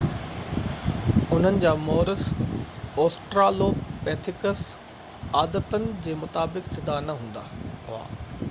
[1.35, 2.23] انهن جا مورث
[3.03, 4.63] اوسٽرالوپيٿيڪس
[5.43, 8.33] عادتن جي مطابق سڌا نہ هلندا هئا